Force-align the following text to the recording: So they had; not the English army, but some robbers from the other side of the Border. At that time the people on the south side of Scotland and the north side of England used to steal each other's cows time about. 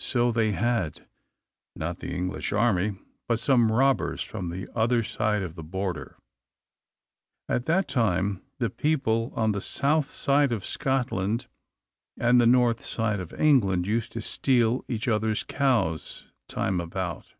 So 0.00 0.32
they 0.32 0.52
had; 0.52 1.06
not 1.76 1.98
the 1.98 2.08
English 2.10 2.54
army, 2.54 2.98
but 3.28 3.38
some 3.38 3.70
robbers 3.70 4.22
from 4.22 4.48
the 4.48 4.66
other 4.74 5.02
side 5.02 5.42
of 5.42 5.56
the 5.56 5.62
Border. 5.62 6.16
At 7.50 7.66
that 7.66 7.86
time 7.86 8.40
the 8.58 8.70
people 8.70 9.30
on 9.36 9.52
the 9.52 9.60
south 9.60 10.08
side 10.08 10.52
of 10.52 10.64
Scotland 10.64 11.48
and 12.18 12.40
the 12.40 12.46
north 12.46 12.82
side 12.82 13.20
of 13.20 13.34
England 13.38 13.86
used 13.86 14.12
to 14.12 14.22
steal 14.22 14.86
each 14.88 15.06
other's 15.06 15.42
cows 15.42 16.30
time 16.48 16.80
about. 16.80 17.34